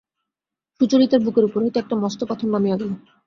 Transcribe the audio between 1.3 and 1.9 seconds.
উপর হইতে